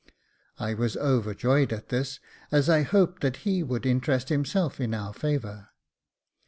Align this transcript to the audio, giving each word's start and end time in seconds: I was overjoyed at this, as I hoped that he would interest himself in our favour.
I 0.57 0.73
was 0.73 0.97
overjoyed 0.97 1.71
at 1.71 1.89
this, 1.89 2.19
as 2.51 2.69
I 2.69 2.81
hoped 2.81 3.21
that 3.21 3.37
he 3.45 3.61
would 3.61 3.85
interest 3.85 4.29
himself 4.29 4.79
in 4.81 4.95
our 4.95 5.13
favour. 5.13 5.67